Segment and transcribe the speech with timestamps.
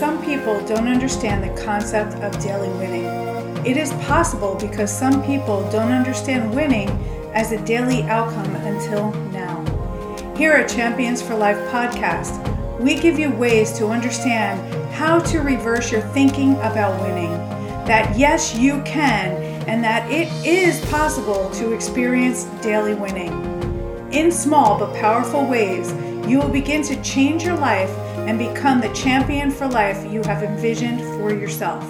[0.00, 3.04] some people don't understand the concept of daily winning.
[3.66, 6.88] It is possible because some people don't understand winning
[7.34, 9.62] as a daily outcome until now.
[10.38, 12.40] Here at Champions for Life podcast,
[12.80, 14.58] we give you ways to understand
[14.94, 17.32] how to reverse your thinking about winning.
[17.84, 19.36] That yes, you can,
[19.68, 23.32] and that it is possible to experience daily winning.
[24.12, 25.92] In small but powerful ways,
[26.26, 27.90] you will begin to change your life
[28.30, 31.82] and become the champion for life you have envisioned for yourself.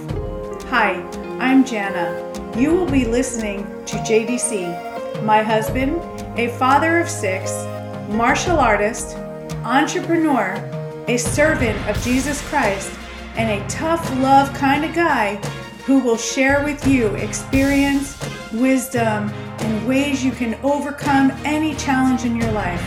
[0.70, 0.94] Hi,
[1.38, 2.08] I'm Jana.
[2.56, 6.00] You will be listening to JDC, my husband,
[6.38, 7.52] a father of six,
[8.08, 9.18] martial artist,
[9.64, 10.54] entrepreneur,
[11.08, 12.90] a servant of Jesus Christ,
[13.36, 15.36] and a tough love kind of guy
[15.84, 18.18] who will share with you experience,
[18.50, 22.82] wisdom, and ways you can overcome any challenge in your life.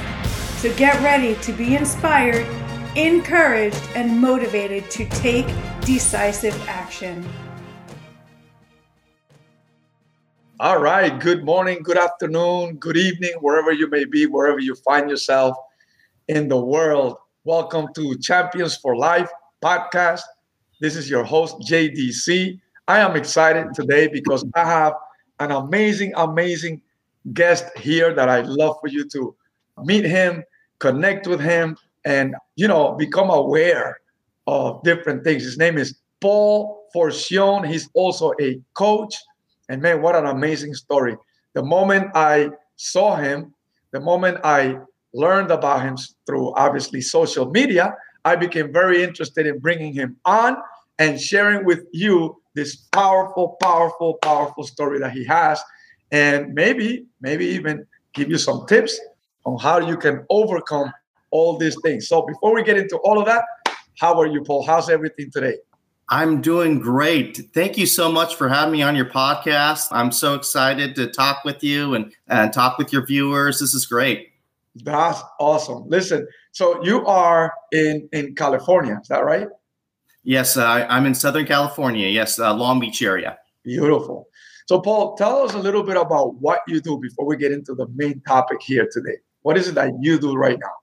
[0.57, 2.47] So get ready to be inspired,
[2.95, 5.47] encouraged, and motivated to take
[5.81, 7.27] decisive action.
[10.59, 11.19] All right.
[11.19, 15.57] Good morning, good afternoon, good evening, wherever you may be, wherever you find yourself
[16.27, 17.17] in the world.
[17.43, 19.29] Welcome to Champions for Life
[19.61, 20.21] podcast.
[20.79, 22.59] This is your host, JDC.
[22.87, 24.93] I am excited today because I have
[25.39, 26.81] an amazing, amazing
[27.33, 29.35] guest here that I'd love for you to
[29.83, 30.43] meet him,
[30.79, 31.75] connect with him,
[32.05, 33.97] and you know, become aware
[34.47, 35.43] of different things.
[35.43, 37.67] His name is Paul Forchione.
[37.67, 39.15] He's also a coach.
[39.69, 41.15] And man, what an amazing story.
[41.53, 43.53] The moment I saw him,
[43.91, 44.77] the moment I
[45.13, 50.57] learned about him through obviously social media, I became very interested in bringing him on
[50.99, 55.61] and sharing with you this powerful, powerful, powerful story that he has.
[56.11, 58.99] And maybe, maybe even give you some tips
[59.45, 60.91] on how you can overcome
[61.33, 62.07] all these things.
[62.07, 63.43] So before we get into all of that,
[63.99, 64.63] how are you, Paul?
[64.65, 65.57] How's everything today?
[66.09, 67.41] I'm doing great.
[67.53, 69.87] Thank you so much for having me on your podcast.
[69.91, 73.59] I'm so excited to talk with you and, and talk with your viewers.
[73.59, 74.29] This is great.
[74.75, 75.87] That's awesome.
[75.87, 79.47] Listen, so you are in in California, is that right?
[80.23, 82.07] Yes, uh, I'm in Southern California.
[82.07, 83.37] Yes, uh, Long Beach area.
[83.63, 84.27] Beautiful.
[84.67, 87.75] So, Paul, tell us a little bit about what you do before we get into
[87.75, 89.17] the main topic here today.
[89.41, 90.82] What is it that you do right now?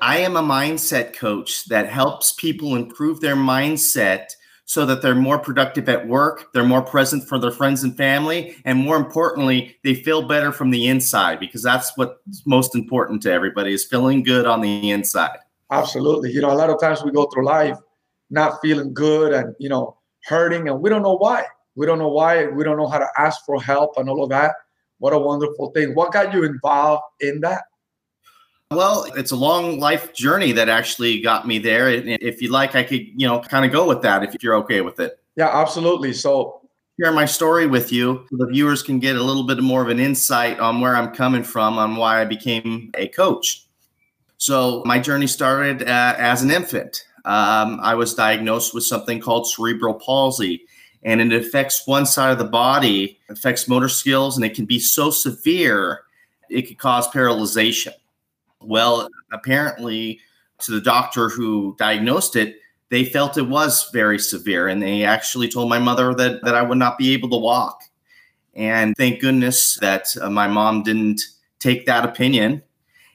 [0.00, 4.26] I am a mindset coach that helps people improve their mindset
[4.64, 8.54] so that they're more productive at work, they're more present for their friends and family,
[8.66, 13.32] and more importantly, they feel better from the inside because that's what's most important to
[13.32, 15.38] everybody is feeling good on the inside.
[15.70, 16.30] Absolutely.
[16.32, 17.78] You know, a lot of times we go through life
[18.30, 21.44] not feeling good and, you know, hurting, and we don't know why.
[21.74, 22.46] We don't know why.
[22.46, 24.52] We don't know how to ask for help and all of that.
[24.98, 25.94] What a wonderful thing.
[25.94, 27.62] What got you involved in that?
[28.70, 31.88] Well, it's a long life journey that actually got me there.
[31.88, 34.82] If you like, I could, you know, kind of go with that if you're okay
[34.82, 35.18] with it.
[35.36, 36.12] Yeah, absolutely.
[36.12, 36.60] So,
[37.00, 39.88] share my story with you so the viewers can get a little bit more of
[39.88, 43.64] an insight on where I'm coming from, on why I became a coach.
[44.36, 47.06] So, my journey started uh, as an infant.
[47.24, 50.66] Um, I was diagnosed with something called cerebral palsy,
[51.04, 54.78] and it affects one side of the body, affects motor skills, and it can be
[54.78, 56.02] so severe
[56.50, 57.94] it could cause paralyzation.
[58.60, 60.20] Well, apparently,
[60.60, 62.56] to the doctor who diagnosed it,
[62.90, 66.62] they felt it was very severe, and they actually told my mother that that I
[66.62, 67.82] would not be able to walk.
[68.54, 71.20] And thank goodness that uh, my mom didn't
[71.60, 72.62] take that opinion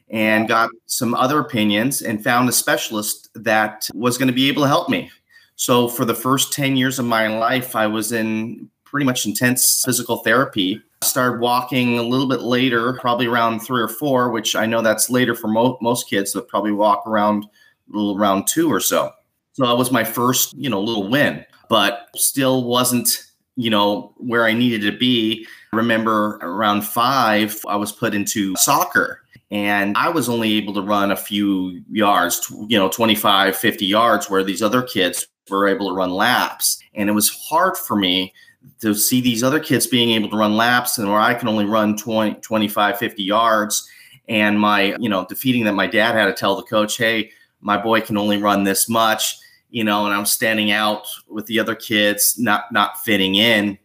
[0.10, 4.62] and got some other opinions and found a specialist that was going to be able
[4.62, 5.12] to help me.
[5.56, 9.82] So for the first 10 years of my life, I was in pretty much intense
[9.84, 14.66] physical therapy started walking a little bit later, probably around three or four, which I
[14.66, 17.46] know that's later for mo- most kids that probably walk around
[17.90, 19.12] little around two or so.
[19.54, 23.24] So that was my first, you know, little win, but still wasn't,
[23.56, 25.48] you know, where I needed to be.
[25.74, 29.22] I remember around five, I was put into soccer
[29.52, 34.30] and I was only able to run a few yards, you know, 25, 50 yards,
[34.30, 36.82] where these other kids were able to run laps.
[36.96, 38.34] And it was hard for me
[38.82, 41.66] to see these other kids being able to run laps and where I can only
[41.66, 43.90] run 20, 25, 50 yards.
[44.28, 47.32] And my, you know, defeating that my dad had to tell the coach, hey,
[47.62, 49.38] my boy can only run this much,
[49.70, 53.78] you know, and I'm standing out with the other kids, not not fitting in.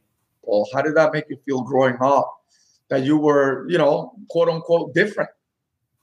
[0.43, 2.35] Well, how did that make you feel growing up?
[2.89, 5.31] That you were, you know, quote unquote different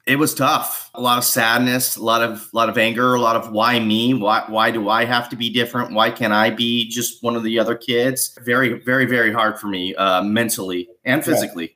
[0.05, 0.91] it was tough.
[0.93, 3.79] A lot of sadness, a lot of a lot of anger, a lot of why
[3.79, 4.13] me?
[4.13, 5.93] Why why do I have to be different?
[5.93, 8.37] Why can't I be just one of the other kids?
[8.43, 11.75] Very very very hard for me uh, mentally and physically.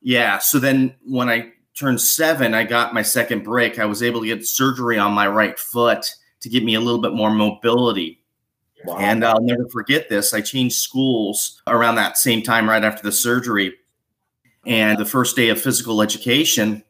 [0.00, 0.18] Yeah.
[0.18, 0.38] yeah.
[0.38, 3.78] So then when I turned seven, I got my second break.
[3.78, 6.08] I was able to get surgery on my right foot
[6.40, 8.20] to give me a little bit more mobility.
[8.84, 8.98] Wow.
[8.98, 10.34] And I'll never forget this.
[10.34, 13.74] I changed schools around that same time, right after the surgery.
[14.66, 16.84] And the first day of physical education,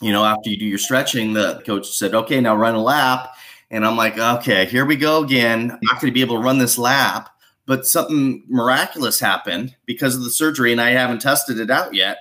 [0.00, 3.34] you know, after you do your stretching, the coach said, okay, now run a lap.
[3.70, 5.70] And I'm like, okay, here we go again.
[5.70, 7.30] I'm not going to be able to run this lap.
[7.66, 12.18] But something miraculous happened because of the surgery, and I haven't tested it out yet.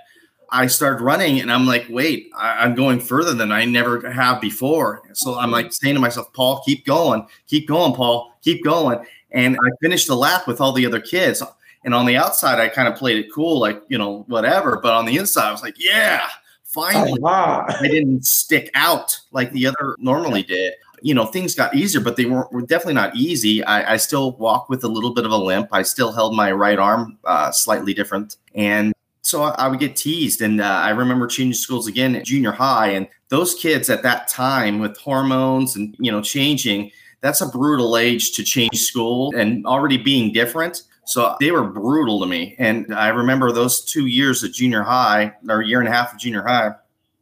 [0.54, 4.40] I started running and I'm like, wait, I, am going further than I never have
[4.40, 5.02] before.
[5.14, 9.04] So I'm like saying to myself, Paul, keep going, keep going, Paul, keep going.
[9.32, 11.42] And I finished the lap with all the other kids.
[11.84, 14.80] And on the outside, I kind of played it cool, like, you know, whatever.
[14.82, 16.30] But on the inside, I was like, yeah,
[16.74, 17.20] finally.
[17.20, 17.66] Wow.
[17.68, 20.74] I didn't stick out like the other normally did.
[21.02, 23.64] You know, things got easier, but they weren't, were definitely not easy.
[23.64, 25.68] I, I still walk with a little bit of a limp.
[25.72, 28.38] I still held my right arm uh, slightly different.
[28.56, 30.42] And so I, would get teased.
[30.42, 32.90] And uh, I remember changing schools again at junior high.
[32.90, 37.98] And those kids at that time with hormones and, you know, changing, that's a brutal
[37.98, 40.84] age to change school and already being different.
[41.06, 42.56] So they were brutal to me.
[42.60, 46.20] And I remember those two years of junior high or year and a half of
[46.20, 46.72] junior high.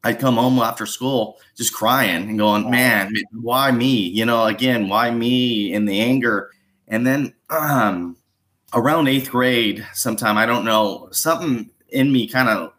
[0.03, 4.07] I'd come home after school just crying and going, man, why me?
[4.07, 6.49] You know, again, why me in the anger?
[6.87, 8.17] And then um,
[8.73, 12.73] around eighth grade, sometime, I don't know, something in me kind of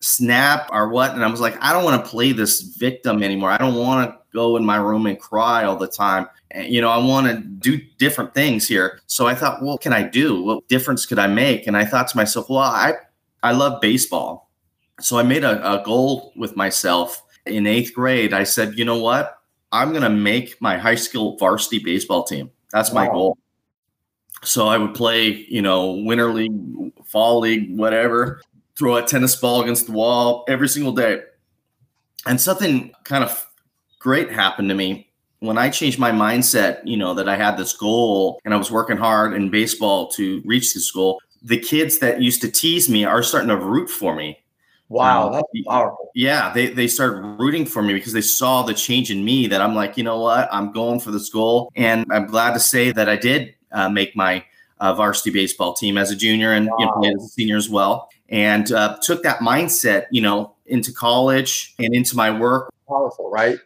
[0.00, 3.50] snap or what and i was like i don't want to play this victim anymore
[3.50, 6.26] i don't want to go in my room and cry all the time.
[6.50, 9.00] And, you know i want to do different things here.
[9.06, 10.42] So i thought what can i do?
[10.42, 11.66] What difference could i make?
[11.66, 12.94] And i thought to myself well i
[13.42, 14.50] i love baseball.
[15.00, 17.22] So i made a, a goal with myself.
[17.46, 19.38] In eighth grade i said you know what?
[19.72, 22.50] I'm going to make my high school varsity baseball team.
[22.72, 23.04] That's wow.
[23.04, 23.38] my goal.
[24.42, 26.52] So I would play, you know, winter league,
[27.04, 28.40] fall league, whatever,
[28.76, 31.22] throw a tennis ball against the wall every single day.
[32.26, 33.47] And something kind of
[33.98, 35.08] great happened to me
[35.40, 38.70] when I changed my mindset, you know, that I had this goal and I was
[38.70, 41.20] working hard in baseball to reach this goal.
[41.42, 44.40] The kids that used to tease me are starting to root for me.
[44.88, 46.10] Wow, um, that's powerful.
[46.14, 49.60] Yeah, they they started rooting for me because they saw the change in me that
[49.60, 51.70] I'm like, you know what, I'm going for this goal.
[51.76, 54.44] And I'm glad to say that I did uh, make my
[54.80, 56.76] uh, varsity baseball team as a junior and wow.
[56.78, 58.08] you know, as a senior as well.
[58.30, 62.72] And uh, took that mindset, you know, into college and into my work.
[62.88, 63.58] Powerful, right?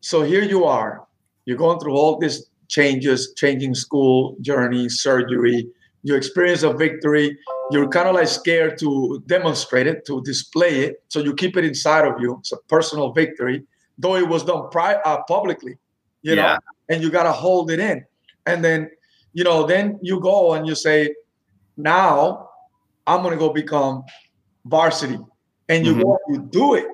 [0.00, 1.06] So here you are.
[1.44, 5.68] You're going through all these changes, changing school journey, surgery.
[6.02, 7.36] You experience a victory.
[7.70, 11.02] You're kind of like scared to demonstrate it, to display it.
[11.08, 12.38] So you keep it inside of you.
[12.40, 13.64] It's a personal victory,
[13.98, 15.78] though it was done pri- uh, publicly,
[16.22, 16.54] you yeah.
[16.54, 16.58] know,
[16.88, 18.04] and you got to hold it in.
[18.46, 18.90] And then
[19.32, 21.14] you know, then you go and you say,
[21.76, 22.50] now
[23.06, 24.04] I'm going to go become
[24.64, 25.18] varsity.
[25.68, 26.02] And you mm-hmm.
[26.02, 26.86] go, you do it.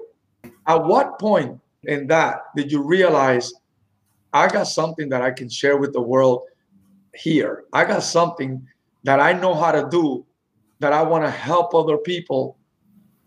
[0.66, 3.52] At what point in that did you realize
[4.32, 6.42] I got something that I can share with the world
[7.14, 7.64] here?
[7.72, 8.66] I got something
[9.04, 10.26] that I know how to do
[10.80, 12.58] that I want to help other people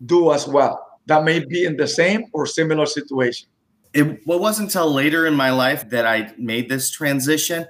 [0.06, 3.48] do as well that may be in the same or similar situation.
[3.92, 7.66] It wasn't until later in my life that I made this transition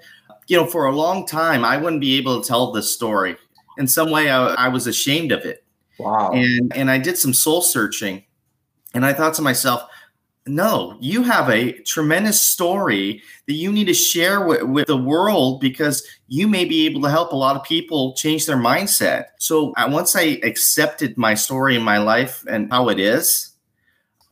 [0.50, 3.36] you know, for a long time, I wouldn't be able to tell this story.
[3.78, 5.64] In some way, I, I was ashamed of it.
[5.96, 6.32] Wow.
[6.32, 8.24] And and I did some soul searching,
[8.92, 9.82] and I thought to myself,
[10.46, 15.60] no, you have a tremendous story that you need to share with, with, the world
[15.60, 19.26] because you may be able to help a lot of people change their mindset.
[19.38, 23.52] So uh, once I accepted my story in my life and how it is,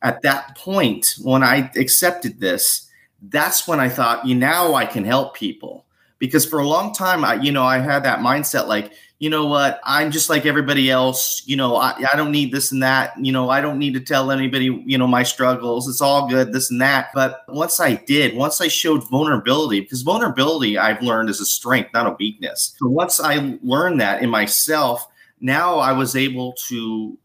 [0.02, 2.88] at that point, when I accepted this,
[3.20, 5.84] that's when I thought, you now I can help people
[6.18, 9.46] because for a long time I you know I had that mindset like you know
[9.46, 13.12] what I'm just like everybody else you know I, I don't need this and that
[13.18, 16.52] you know I don't need to tell anybody you know my struggles it's all good
[16.52, 17.10] this and that.
[17.14, 21.90] But once I did once I showed vulnerability because vulnerability I've learned is a strength
[21.94, 22.74] not a weakness.
[22.78, 25.08] So once I learned that in myself
[25.40, 27.16] now I was able to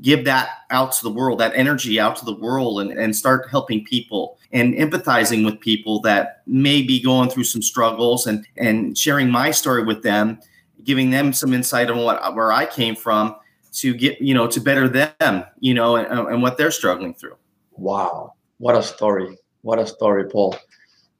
[0.00, 3.48] give that out to the world, that energy out to the world, and, and start
[3.50, 8.96] helping people and empathizing with people that may be going through some struggles and, and
[8.96, 10.38] sharing my story with them,
[10.84, 13.36] giving them some insight on what where I came from
[13.74, 17.36] to get, you know, to better them, you know, and, and what they're struggling through.
[17.72, 18.34] Wow.
[18.58, 19.36] What a story.
[19.62, 20.56] What a story, Paul.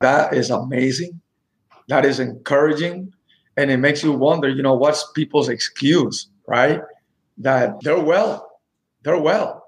[0.00, 1.20] That is amazing.
[1.88, 3.12] That is encouraging.
[3.56, 6.80] And it makes you wonder, you know, what's people's excuse, right?
[7.38, 8.60] That they're well,
[9.02, 9.64] they're well.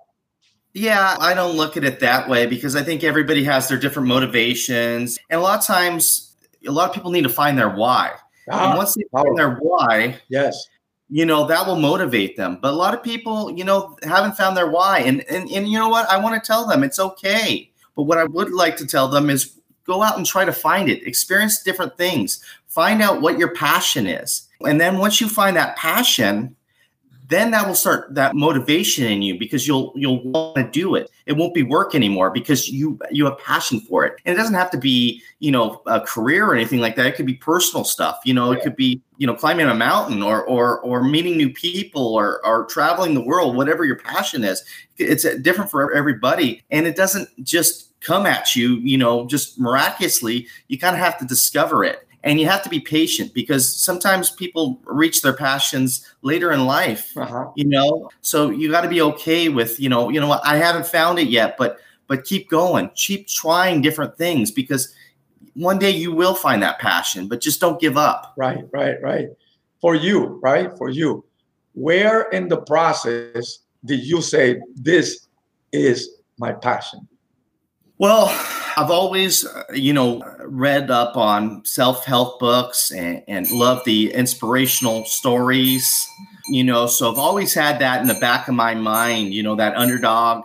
[0.73, 4.09] Yeah, I don't look at it that way because I think everybody has their different
[4.09, 5.19] motivations.
[5.31, 6.37] And a lot of times,
[6.67, 8.13] a lot of people need to find their why.
[8.51, 10.69] Ah, and once they find their why, yes,
[11.09, 12.59] you know, that will motivate them.
[12.61, 15.01] But a lot of people, you know, haven't found their why.
[15.01, 16.09] And, and, and you know what?
[16.09, 17.71] I want to tell them it's okay.
[17.95, 20.89] But what I would like to tell them is go out and try to find
[20.89, 24.49] it, experience different things, find out what your passion is.
[24.67, 26.56] And then once you find that passion,
[27.29, 31.11] then that will start that motivation in you because you'll you'll want to do it.
[31.27, 34.21] It won't be work anymore because you you have passion for it.
[34.25, 37.07] And it doesn't have to be you know a career or anything like that.
[37.07, 38.59] It could be personal stuff you know yeah.
[38.59, 42.45] it could be you know climbing a mountain or or or meeting new people or
[42.47, 44.65] or traveling the world whatever your passion is.
[44.99, 46.63] It's uh, different for everybody.
[46.71, 50.47] And it doesn't just come at you you know just miraculously.
[50.69, 54.31] You kind of have to discover it and you have to be patient because sometimes
[54.31, 57.47] people reach their passions later in life uh-huh.
[57.55, 58.11] you know?
[58.21, 61.19] So you got to be okay with you know you know what i haven't found
[61.19, 62.91] it yet but but keep going.
[62.95, 64.95] Keep trying different things because
[65.55, 68.35] one day you will find that passion but just don't give up.
[68.37, 69.29] Right right right.
[69.81, 70.77] For you right?
[70.77, 71.25] For you.
[71.75, 75.29] Where in the process did you say this
[75.73, 77.07] is my passion
[77.99, 78.29] well
[78.79, 84.13] I've always, uh, you know, read up on self help books and, and love the
[84.13, 86.07] inspirational stories,
[86.51, 89.57] you know, so I've always had that in the back of my mind, you know,
[89.57, 90.45] that underdog,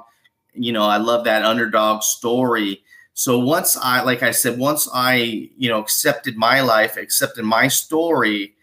[0.53, 2.81] you know, I love that underdog story.
[3.13, 7.67] So once I, like I said, once I, you know, accepted my life, accepted my
[7.67, 8.53] story,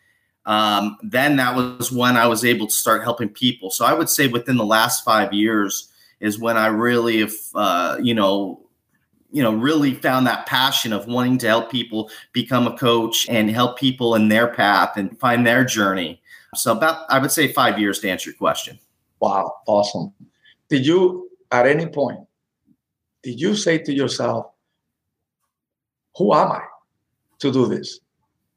[0.47, 3.71] um, then that was when I was able to start helping people.
[3.71, 7.99] So I would say within the last five years is when I really, have, uh,
[8.03, 8.65] you know,
[9.31, 13.51] you know really found that passion of wanting to help people become a coach and
[13.51, 16.21] help people in their path and find their journey.
[16.55, 18.79] So about i would say five years to answer your question.
[19.21, 20.13] Wow awesome.
[20.69, 22.21] Did you at any point
[23.23, 24.51] did you say to yourself
[26.17, 26.63] who am i
[27.41, 28.01] to do this?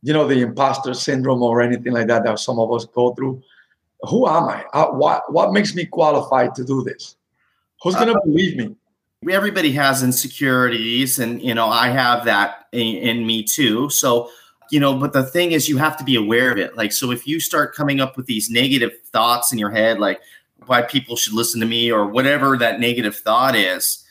[0.03, 3.43] You know the imposter syndrome or anything like that that some of us go through.
[4.09, 4.63] Who am i?
[4.73, 7.17] Uh, what, what makes me qualified to do this?
[7.83, 8.75] Who's going to uh, believe me
[9.29, 13.89] everybody has insecurities and you know i have that in, in, me too.
[13.89, 14.29] So
[14.71, 16.75] you know but the thing is you have to be aware of it.
[16.75, 20.21] Like so if you start coming up with these negative thoughts in your head like
[20.65, 24.03] why people should listen to me or whatever that negative thought is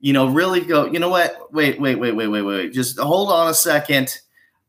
[0.00, 1.52] you know really go you know what?
[1.52, 2.72] Wait wait wait wait wait wait.
[2.72, 4.20] Just hold on a second.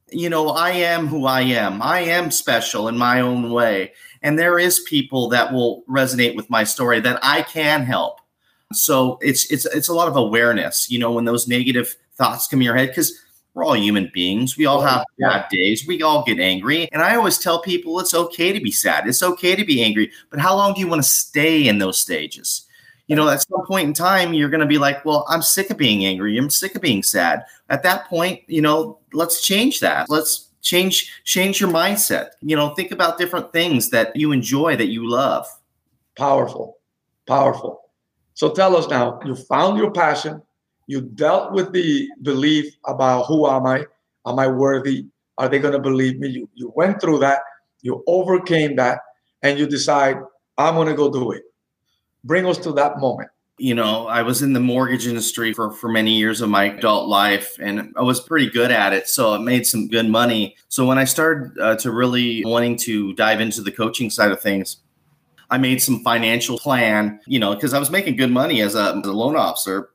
[0.10, 1.82] You know i am who i am.
[1.82, 3.94] I am special in my own way.
[4.22, 8.20] And there is people that will resonate with my story that i can help
[8.74, 12.60] so it's it's it's a lot of awareness, you know, when those negative thoughts come
[12.60, 13.14] in your head, because
[13.58, 14.56] we're all human beings.
[14.56, 15.86] We all have bad days.
[15.88, 16.88] We all get angry.
[16.92, 19.08] And I always tell people it's okay to be sad.
[19.08, 20.12] It's okay to be angry.
[20.30, 22.68] But how long do you want to stay in those stages?
[23.08, 25.72] You know, at some point in time, you're going to be like, well, I'm sick
[25.72, 26.38] of being angry.
[26.38, 27.46] I'm sick of being sad.
[27.70, 30.08] At that point, you know, let's change that.
[30.08, 32.32] Let's change change your mindset.
[32.42, 35.48] You know, think about different things that you enjoy, that you love.
[36.16, 36.78] Powerful.
[37.28, 37.87] Powerful.
[38.38, 40.44] So tell us now, you found your passion,
[40.86, 43.84] you dealt with the belief about who am I?
[44.28, 45.08] Am I worthy?
[45.40, 46.28] Are they going to believe me?
[46.28, 47.40] You, you went through that,
[47.82, 49.00] you overcame that,
[49.42, 50.18] and you decide,
[50.60, 51.46] I'm going to go do it.
[52.24, 53.32] Bring us to that moment.
[53.58, 57.10] You know, I was in the mortgage industry for, for many years of my adult
[57.10, 59.10] life, and I was pretty good at it.
[59.10, 60.56] So I made some good money.
[60.70, 64.40] So when I started uh, to really wanting to dive into the coaching side of
[64.40, 64.78] things,
[65.50, 68.96] I made some financial plan, you know, because I was making good money as a,
[68.98, 69.90] as a loan officer.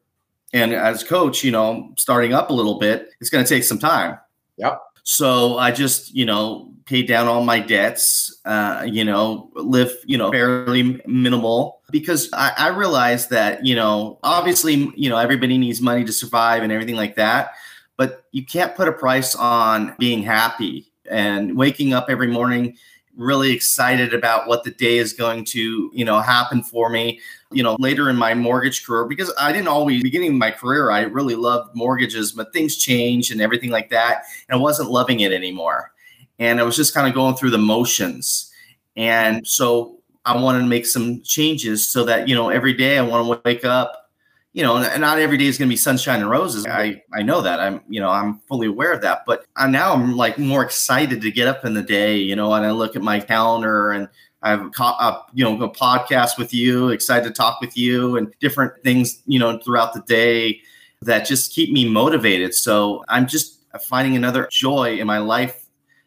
[0.54, 3.78] And as coach, you know, starting up a little bit, it's going to take some
[3.78, 4.18] time.
[4.58, 4.80] Yep.
[5.02, 10.18] So I just, you know, paid down all my debts, uh, you know, live, you
[10.18, 15.80] know, fairly minimal because I, I realized that, you know, obviously, you know, everybody needs
[15.80, 17.52] money to survive and everything like that.
[17.96, 22.76] But you can't put a price on being happy and waking up every morning
[23.16, 27.62] really excited about what the day is going to you know happen for me you
[27.62, 31.34] know later in my mortgage career because i didn't always beginning my career i really
[31.34, 35.92] loved mortgages but things changed and everything like that and i wasn't loving it anymore.
[36.38, 38.50] And i was just kind of going through the motions.
[38.96, 43.02] And so i wanted to make some changes so that you know every day i
[43.02, 44.01] want to wake up
[44.52, 46.66] you know, not every day is going to be sunshine and roses.
[46.66, 47.58] I I know that.
[47.58, 49.22] I'm you know I'm fully aware of that.
[49.26, 52.16] But I, now I'm like more excited to get up in the day.
[52.16, 54.08] You know, and I look at my calendar and
[54.42, 56.90] I have a, you know a podcast with you.
[56.90, 60.60] Excited to talk with you and different things you know throughout the day
[61.00, 62.54] that just keep me motivated.
[62.54, 65.61] So I'm just finding another joy in my life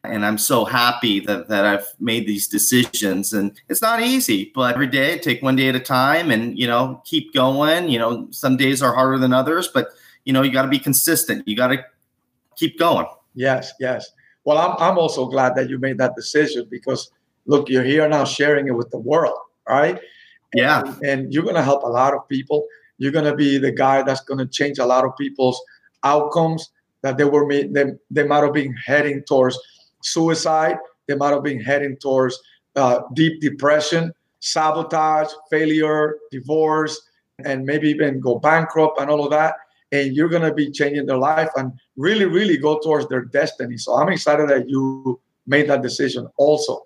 [0.10, 3.34] and I'm so happy that, that I've made these decisions.
[3.34, 6.68] And it's not easy, but every day, take one day at a time and, you
[6.68, 7.90] know, keep going.
[7.90, 9.90] You know, some days are harder than others, but,
[10.24, 11.48] you know, you got to be consistent.
[11.48, 11.84] You got to
[12.56, 13.06] keep going.
[13.34, 14.10] Yes, yes.
[14.46, 17.12] Well, I'm, I'm also glad that you made that decision because,
[17.46, 20.00] look, you're here now sharing it with the world, right?
[20.54, 20.82] Yeah.
[20.82, 22.66] And, and you're going to help a lot of people.
[22.98, 25.62] You're going to be the guy that's going to change a lot of people's
[26.04, 26.70] outcomes
[27.02, 29.60] that they were they, they might have been heading towards
[30.06, 32.40] suicide they might have been heading towards
[32.76, 37.10] uh, deep depression sabotage failure divorce
[37.44, 39.56] and maybe even go bankrupt and all of that
[39.92, 43.78] and you're going to be changing their life and really really go towards their destiny
[43.78, 46.86] so i'm excited that you made that decision also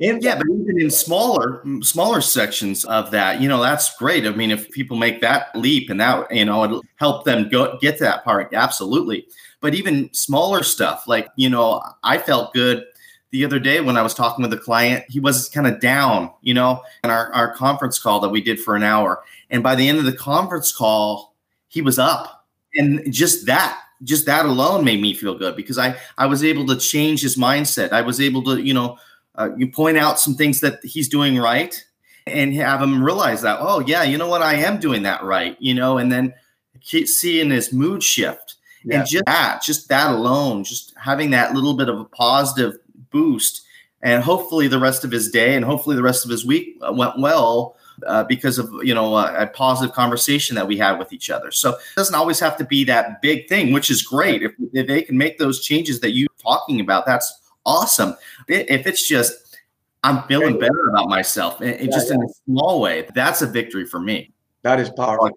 [0.00, 4.26] in yeah, but even in smaller smaller sections of that, you know, that's great.
[4.26, 7.78] I mean, if people make that leap and that, you know, it'll help them go
[7.80, 9.26] get to that part, absolutely.
[9.66, 12.84] But even smaller stuff, like, you know, I felt good
[13.32, 16.30] the other day when I was talking with a client, he was kind of down,
[16.40, 19.24] you know, in our, our conference call that we did for an hour.
[19.50, 21.34] And by the end of the conference call,
[21.66, 22.46] he was up.
[22.76, 26.64] And just that, just that alone made me feel good because I I was able
[26.68, 27.90] to change his mindset.
[27.90, 28.98] I was able to, you know,
[29.34, 31.84] uh, you point out some things that he's doing right
[32.28, 35.56] and have him realize that oh yeah you know what i am doing that right
[35.60, 36.34] you know and then
[36.80, 38.55] keep seeing his mood shift
[38.86, 39.00] yeah.
[39.00, 42.78] and just that just that alone just having that little bit of a positive
[43.10, 43.62] boost
[44.02, 46.92] and hopefully the rest of his day and hopefully the rest of his week uh,
[46.92, 47.76] went well
[48.06, 51.50] uh, because of you know a, a, positive conversation that we had with each other
[51.50, 54.86] so it doesn't always have to be that big thing which is great if, if
[54.86, 58.16] they can make those changes that you're talking about that's awesome.
[58.48, 59.58] If it's just
[60.02, 62.14] I'm feeling better about myself, it, yeah, just yeah.
[62.14, 64.32] in a small way, that's a victory for me.
[64.62, 65.30] That is powerful.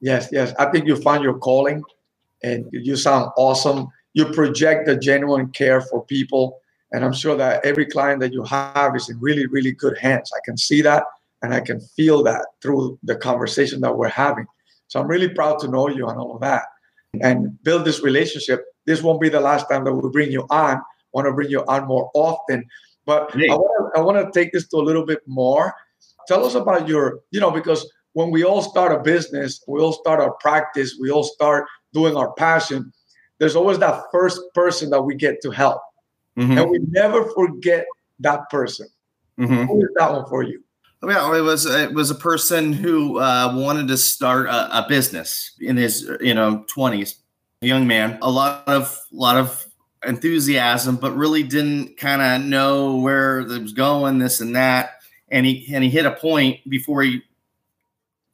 [0.00, 0.52] Yes, yes.
[0.58, 1.82] I think you find your calling,
[2.42, 3.88] and you sound awesome.
[4.14, 6.60] You project the genuine care for people,
[6.92, 10.30] and I'm sure that every client that you have is in really, really good hands.
[10.34, 11.04] I can see that,
[11.42, 14.46] and I can feel that through the conversation that we're having.
[14.88, 16.64] So I'm really proud to know you and all of that,
[17.20, 18.64] and build this relationship.
[18.86, 20.80] This won't be the last time that we bring you on
[21.12, 22.64] want to bring you on more often.
[23.06, 25.74] But I want to I want to take this to a little bit more.
[26.26, 29.92] Tell us about your, you know, because when we all start a business, we all
[29.92, 32.92] start our practice, we all start doing our passion.
[33.38, 35.80] There's always that first person that we get to help,
[36.36, 36.58] mm-hmm.
[36.58, 37.86] and we never forget
[38.20, 38.88] that person.
[39.38, 39.64] Mm-hmm.
[39.64, 40.62] Who is that one for you?
[41.00, 45.52] Well, it was it was a person who uh, wanted to start a, a, business
[45.60, 47.16] in his you know twenties,
[47.60, 48.18] young man.
[48.20, 49.64] A lot of lot of
[50.04, 55.00] enthusiasm, but really didn't kind of know where it was going, this and that.
[55.28, 57.22] And he and he hit a point before he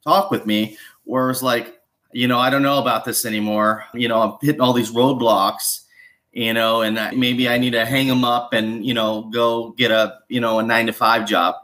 [0.03, 1.79] talked with me where it was like,
[2.15, 3.85] you know, I don't know about this anymore.
[3.93, 5.83] You know, I'm hitting all these roadblocks,
[6.31, 9.91] you know, and maybe I need to hang them up and you know go get
[9.91, 11.55] a you know a nine to five job.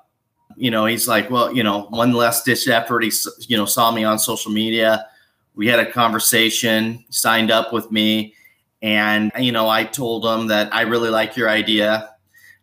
[0.57, 3.03] You know, he's like, well, you know, one less dish effort.
[3.03, 3.11] He
[3.47, 5.07] you know saw me on social media.
[5.55, 8.35] We had a conversation, signed up with me
[8.81, 12.09] and, you know, I told him that I really like your idea.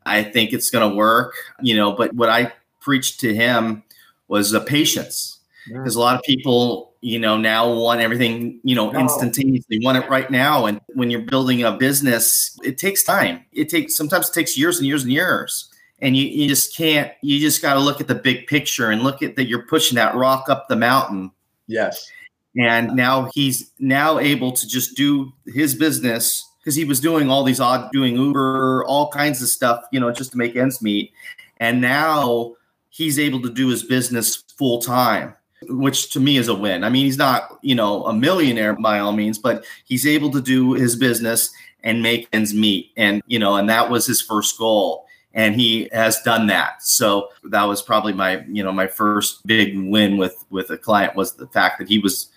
[0.05, 3.85] I think it's going to work, you know, but what I preached to him
[4.27, 8.92] was a patience because a lot of people, you know, now want everything, you know,
[8.92, 10.66] instantaneously, want it right now.
[10.66, 13.44] And when you're building a business, it takes time.
[13.52, 15.70] It takes sometimes it takes years and years and years.
[16.00, 19.02] And you, you just can't, you just got to look at the big picture and
[19.02, 21.32] look at that you're pushing that rock up the mountain.
[21.66, 22.11] Yes
[22.58, 27.44] and now he's now able to just do his business because he was doing all
[27.44, 31.12] these odd doing uber all kinds of stuff you know just to make ends meet
[31.58, 32.54] and now
[32.90, 35.34] he's able to do his business full time
[35.68, 38.98] which to me is a win i mean he's not you know a millionaire by
[38.98, 41.50] all means but he's able to do his business
[41.85, 45.88] and make ends meet and you know and that was his first goal and he
[45.92, 50.44] has done that so that was probably my you know my first big win with
[50.50, 52.31] with a client was the fact that he was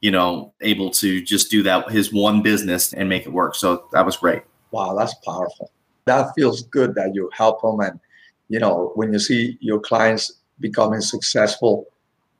[0.00, 3.54] you know, able to just do that his one business and make it work.
[3.54, 4.42] So that was great.
[4.70, 5.70] Wow, that's powerful.
[6.04, 7.98] That feels good that you help them and
[8.48, 11.86] you know, when you see your clients becoming successful,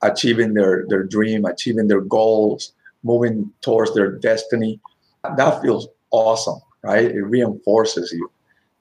[0.02, 4.80] achieving their their dream, achieving their goals, moving towards their destiny,
[5.36, 7.04] that feels awesome, right?
[7.04, 8.30] It reinforces you.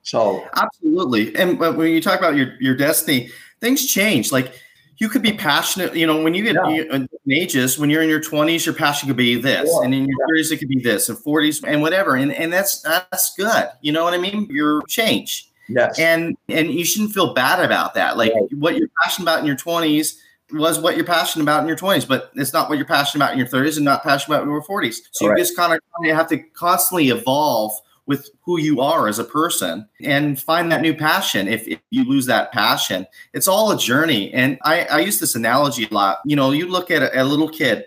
[0.04, 1.36] So absolutely.
[1.36, 4.32] And when you talk about your your destiny, things change.
[4.32, 4.54] Like
[4.97, 5.95] you could be passionate.
[5.95, 6.84] You know, when you get yeah.
[6.91, 9.86] Uh, ages, when you're in your 20s, your passion could be this, yeah.
[9.86, 12.15] and in your 30s, it could be this, and 40s, and whatever.
[12.15, 13.67] And and that's that's good.
[13.82, 14.47] You know what I mean?
[14.49, 15.49] Your change.
[15.67, 15.97] Yes.
[15.99, 18.17] And and you shouldn't feel bad about that.
[18.17, 18.54] Like right.
[18.54, 20.17] what you're passionate about in your 20s
[20.56, 23.34] was what you're passionate about in your 20s, but it's not what you're passionate about
[23.34, 24.98] in your 30s and not passionate about in your 40s.
[25.12, 27.72] So you just kind of you have to constantly evolve
[28.08, 31.48] with who you are as a person and find that new passion.
[31.48, 34.34] If, if, you lose that passion it's all a journey.
[34.34, 36.20] And I, I use this analogy a lot.
[36.26, 37.86] You know you look at a, a little kid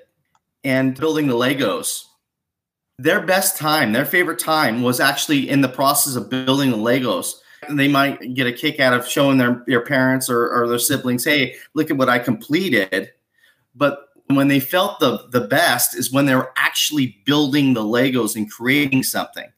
[0.64, 2.04] and building the legos.
[2.98, 7.34] Their best time their favorite time was actually in the process of building the legos
[7.70, 11.24] they might get a kick out of showing their, their parents or, or their siblings
[11.24, 13.10] hey look at what i completed
[13.74, 18.36] but when they felt the the best is when they were actually building the Legos
[18.36, 19.50] and creating something.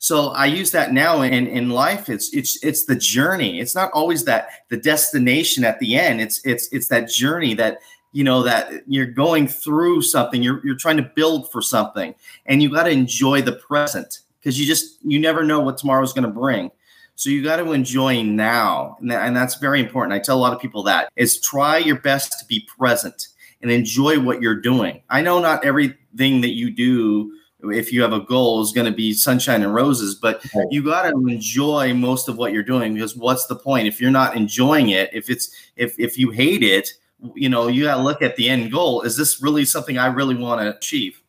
[0.00, 2.08] So I use that now in in life.
[2.08, 3.60] It's it's it's the journey.
[3.60, 6.20] It's not always that the destination at the end.
[6.20, 7.78] It's it's it's that journey that
[8.12, 10.42] you know that you're going through something.
[10.42, 12.14] You're you're trying to build for something,
[12.46, 16.12] and you got to enjoy the present because you just you never know what tomorrow's
[16.12, 16.70] going to bring.
[17.18, 20.12] So you got to enjoy now, and, that, and that's very important.
[20.12, 23.26] I tell a lot of people that is try your best to be present
[23.60, 25.02] and enjoy what you're doing.
[25.10, 27.32] I know not everything that you do
[27.64, 30.68] if you have a goal is going to be sunshine and roses but right.
[30.70, 34.12] you got to enjoy most of what you're doing because what's the point if you're
[34.12, 36.88] not enjoying it if it's if if you hate it
[37.34, 40.06] you know you got to look at the end goal is this really something i
[40.06, 41.20] really want to achieve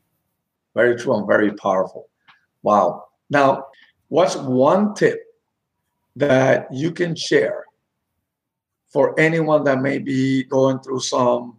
[0.76, 2.10] very true and very powerful
[2.62, 3.66] wow now
[4.10, 5.29] what's one tip
[6.16, 7.66] that you can share
[8.90, 11.58] for anyone that may be going through some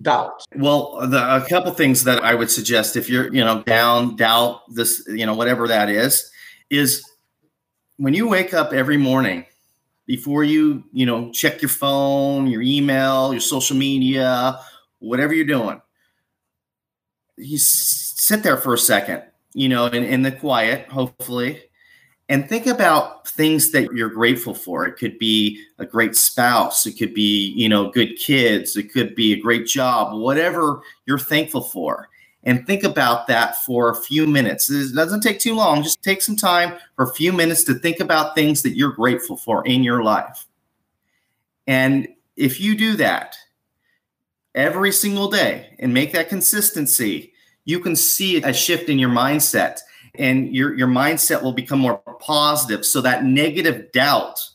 [0.00, 0.44] doubt?
[0.54, 4.62] Well, the, a couple things that I would suggest if you're, you know, down, doubt,
[4.72, 6.30] this, you know, whatever that is,
[6.70, 7.04] is
[7.96, 9.44] when you wake up every morning,
[10.06, 14.58] before you, you know, check your phone, your email, your social media,
[15.00, 15.82] whatever you're doing,
[17.36, 21.62] you sit there for a second, you know, in, in the quiet, hopefully,
[22.28, 24.86] and think about things that you're grateful for.
[24.86, 26.86] It could be a great spouse.
[26.86, 28.76] It could be you know good kids.
[28.76, 32.08] It could be a great job whatever you're thankful for.
[32.44, 34.70] And think about that for a few minutes.
[34.70, 35.82] It doesn't take too long.
[35.82, 39.36] Just take some time for a few minutes to think about things that you're grateful
[39.36, 40.46] for in your life.
[41.66, 43.36] And if you do that
[44.54, 47.32] every single day and make that consistency
[47.68, 49.80] you can see a shift in your mindset
[50.18, 52.84] and your your mindset will become more positive.
[52.84, 54.46] So that negative doubt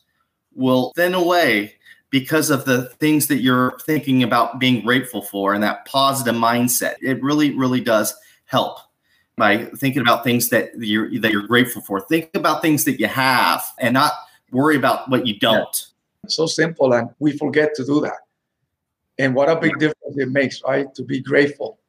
[0.53, 1.75] will thin away
[2.09, 6.95] because of the things that you're thinking about being grateful for and that positive mindset.
[7.01, 8.13] It really really does
[8.45, 8.79] help
[9.37, 12.01] by thinking about things that you're that you're grateful for.
[12.01, 14.13] Think about things that you have and not
[14.51, 15.87] worry about what you don't.
[16.23, 16.29] Yeah.
[16.29, 18.19] so simple and we forget to do that.
[19.17, 20.93] And what a big difference it makes right?
[20.95, 21.79] To be grateful.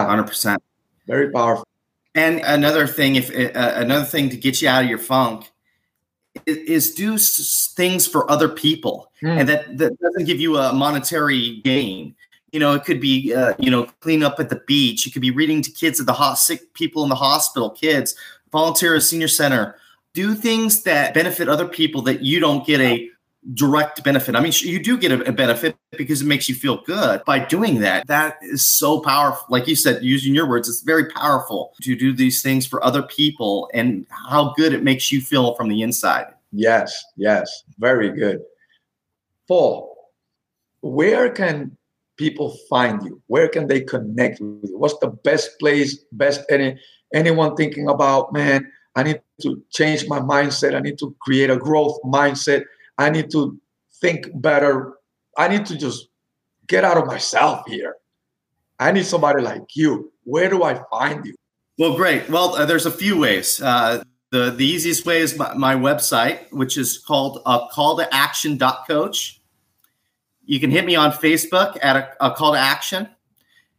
[0.00, 0.58] 100%
[1.06, 1.66] very powerful
[2.14, 5.50] and another thing, if uh, another thing to get you out of your funk
[6.46, 9.38] is, is do s- things for other people, mm.
[9.38, 12.14] and that that doesn't give you a monetary gain.
[12.52, 15.06] You know, it could be uh, you know clean up at the beach.
[15.06, 18.14] It could be reading to kids at the hot sick people in the hospital, kids,
[18.50, 19.76] volunteer at senior center.
[20.12, 23.08] Do things that benefit other people that you don't get a
[23.54, 24.36] direct benefit.
[24.36, 27.80] I mean, you do get a, benefit because it makes you feel good by doing
[27.80, 28.06] that.
[28.06, 29.44] That is so powerful.
[29.50, 33.02] Like you said, using your words, it's very powerful to do these things for other
[33.02, 36.26] people and how good it makes you feel from the inside.
[36.52, 38.42] Yes, yes, very good.
[39.48, 39.92] Paul,
[40.82, 41.76] where can
[42.16, 43.20] people find you?
[43.26, 44.78] Where can they connect with you?
[44.78, 46.78] What's the best place, best any
[47.12, 50.74] anyone thinking about, man, I need to change my mindset.
[50.74, 52.64] I need to create a growth mindset
[52.98, 53.58] I need to
[54.00, 54.94] think better.
[55.36, 56.08] I need to just
[56.66, 57.96] get out of myself here.
[58.78, 60.12] I need somebody like you.
[60.24, 61.34] Where do I find you?
[61.78, 62.28] Well, great.
[62.28, 63.60] Well, uh, there's a few ways.
[63.60, 68.14] Uh, the, the easiest way is my, my website, which is called uh, call to
[68.14, 69.40] action coach.
[70.44, 73.08] You can hit me on Facebook at a, a, call to action.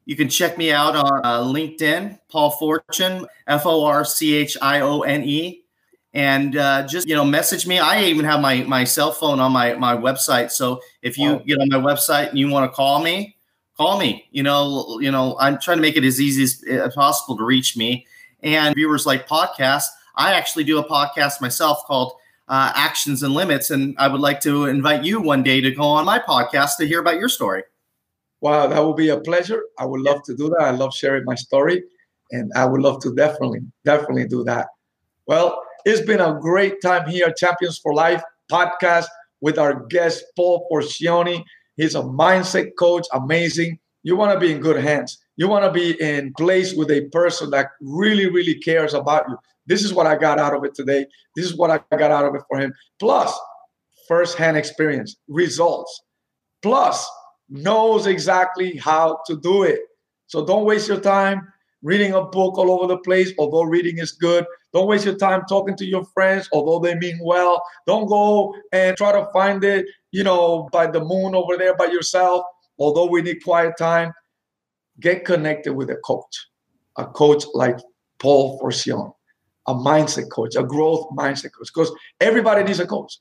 [0.05, 4.57] You can check me out on uh, LinkedIn, Paul Forchione, F O R C H
[4.61, 5.62] I O N E
[6.13, 7.79] and uh, just you know message me.
[7.79, 10.51] I even have my my cell phone on my my website.
[10.51, 13.35] So if you get on my website and you want to call me
[13.77, 14.25] call me.
[14.31, 17.43] You know you know i'm trying to make it as easy as, as possible to
[17.43, 18.05] reach me.
[18.41, 22.13] And viewers like podcasts i actually do a podcast myself called
[22.47, 23.69] uh, actions and limits.
[23.71, 26.87] And i would like to invite you one day to go on my podcast to
[26.87, 27.63] hear about your story.
[28.41, 29.63] Wow that would be a pleasure.
[29.79, 30.61] I would love to do that.
[30.61, 31.83] I love sharing my story
[32.31, 34.67] and i would love to definitely definitely do that.
[35.25, 39.07] Well it's been a great time here Champions for Life podcast
[39.41, 41.43] with our guest, Paul Forchione.
[41.75, 43.79] He's a mindset coach, amazing.
[44.03, 45.17] You want to be in good hands.
[45.35, 49.37] You want to be in place with a person that really, really cares about you.
[49.65, 51.05] This is what I got out of it today.
[51.35, 52.73] This is what I got out of it for him.
[52.99, 53.37] Plus,
[54.07, 56.03] firsthand experience, results.
[56.61, 57.09] Plus,
[57.49, 59.79] knows exactly how to do it.
[60.27, 61.47] So don't waste your time
[61.83, 64.45] reading a book all over the place, although reading is good.
[64.73, 67.61] Don't waste your time talking to your friends, although they mean well.
[67.85, 71.85] Don't go and try to find it, you know, by the moon over there by
[71.85, 72.45] yourself,
[72.79, 74.13] although we need quiet time.
[74.99, 76.47] Get connected with a coach,
[76.97, 77.77] a coach like
[78.19, 79.13] Paul Forchione,
[79.67, 81.91] a mindset coach, a growth mindset coach, because
[82.21, 83.19] everybody needs a coach.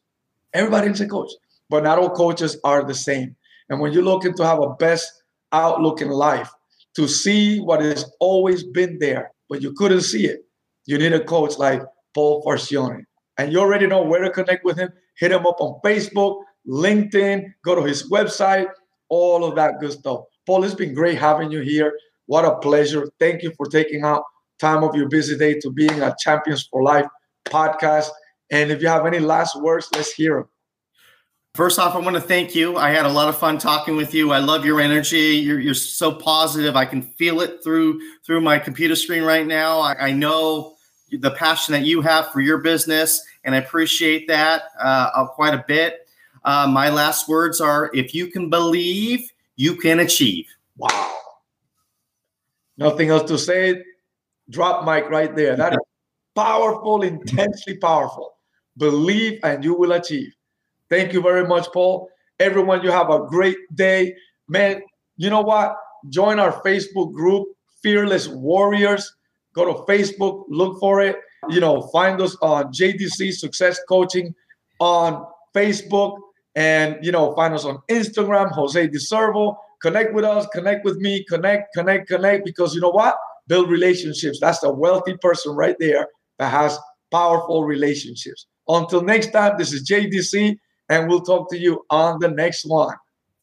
[0.55, 1.31] Everybody needs a coach,
[1.69, 3.35] but not all coaches are the same.
[3.69, 5.11] And when you're looking to have a best
[5.51, 6.51] outlook in life,
[6.97, 10.41] to see what has always been there, but you couldn't see it,
[10.87, 11.83] you need a coach like
[12.15, 13.05] Paul Forchione.
[13.39, 14.91] And you already know where to connect with him.
[15.19, 18.69] Hit him up on Facebook, LinkedIn, go to his website,
[19.09, 20.21] all of that good stuff.
[20.47, 21.93] Paul, it's been great having you here.
[22.27, 23.09] What a pleasure.
[23.21, 24.25] Thank you for taking out
[24.59, 27.07] time of your busy day to being a Champions for Life
[27.47, 28.09] podcast.
[28.51, 30.49] And if you have any last words, let's hear them.
[31.55, 32.79] First off, I want to thank you.
[32.79, 34.33] I had a lot of fun talking with you.
[34.33, 35.37] I love your energy.
[35.37, 36.77] You're, you're so positive.
[36.77, 39.79] I can feel it through through my computer screen right now.
[39.81, 40.77] I, I know
[41.11, 45.63] the passion that you have for your business, and I appreciate that uh, quite a
[45.69, 46.09] bit.
[46.43, 50.47] Uh, my last words are: If you can believe, you can achieve.
[50.79, 51.17] Wow.
[52.79, 53.85] Nothing else to say.
[54.49, 55.55] Drop mic right there.
[55.55, 55.79] That is
[56.35, 58.39] powerful, intensely powerful.
[58.79, 60.33] Believe and you will achieve.
[60.93, 62.11] Thank you very much, Paul.
[62.39, 64.15] Everyone, you have a great day.
[64.47, 64.83] Man,
[65.17, 65.75] you know what?
[66.11, 67.49] Join our Facebook group,
[67.83, 69.11] Fearless Warriors.
[69.55, 71.17] Go to Facebook, look for it.
[71.49, 74.35] You know, find us on JDC Success Coaching
[74.81, 75.25] on
[75.55, 76.19] Facebook
[76.57, 79.57] and, you know, find us on Instagram, Jose DeServo.
[79.81, 83.17] Connect with us, connect with me, connect, connect, connect, because you know what?
[83.47, 84.41] Build relationships.
[84.43, 86.79] That's a wealthy person right there that has
[87.11, 88.47] powerful relationships.
[88.69, 90.59] Until next time, this is JDC,
[90.93, 92.95] and we'll talk to you on the next one.